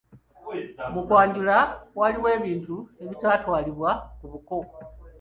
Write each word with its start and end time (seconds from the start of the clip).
"Mu 0.93 1.01
kwanjula, 1.07 1.57
waliwo 1.99 2.29
ebintu 2.37 2.75
ebitatwalibwa 3.03 3.89
ku 4.17 4.25
buko." 4.31 4.57